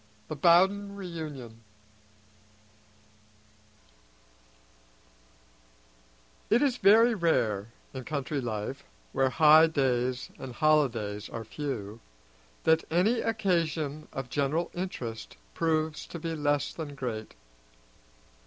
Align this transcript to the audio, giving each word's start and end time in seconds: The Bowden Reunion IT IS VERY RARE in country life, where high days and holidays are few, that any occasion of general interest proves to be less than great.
The 0.29 0.35
Bowden 0.35 0.95
Reunion 0.95 1.61
IT 6.49 6.63
IS 6.63 6.77
VERY 6.77 7.13
RARE 7.13 7.67
in 7.93 8.03
country 8.03 8.41
life, 8.41 8.83
where 9.13 9.29
high 9.29 9.67
days 9.67 10.31
and 10.39 10.53
holidays 10.55 11.29
are 11.29 11.45
few, 11.45 11.99
that 12.63 12.83
any 12.89 13.21
occasion 13.21 14.07
of 14.11 14.27
general 14.31 14.71
interest 14.73 15.37
proves 15.53 16.07
to 16.07 16.17
be 16.17 16.33
less 16.33 16.73
than 16.73 16.95
great. 16.95 17.35